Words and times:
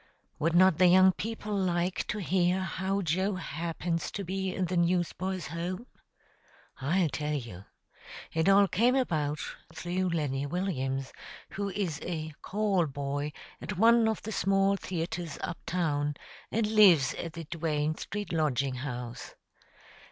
Would 0.39 0.55
not 0.55 0.79
the 0.79 0.87
young 0.87 1.11
people 1.11 1.55
like 1.55 2.07
to 2.07 2.17
hear 2.17 2.61
how 2.61 3.03
Joe 3.03 3.35
happens 3.35 4.09
to 4.13 4.23
be 4.23 4.51
in 4.51 4.65
the 4.65 4.75
Newsboys' 4.75 5.45
Home? 5.49 5.85
I'll 6.77 7.09
tell 7.09 7.35
you. 7.35 7.65
It 8.33 8.49
all 8.49 8.67
came 8.67 8.95
about 8.95 9.37
through 9.71 10.09
Lenny 10.09 10.47
Williams, 10.47 11.13
who 11.51 11.69
is 11.69 11.99
a 12.01 12.33
"call 12.41 12.87
boy" 12.87 13.31
at 13.61 13.77
one 13.77 14.07
of 14.07 14.23
the 14.23 14.31
small 14.31 14.75
theatres 14.75 15.37
up 15.41 15.59
town, 15.67 16.15
and 16.51 16.65
lives 16.65 17.13
at 17.13 17.33
the 17.33 17.43
Duane 17.43 17.93
Street 17.95 18.33
Lodging 18.33 18.77
House. 18.81 19.35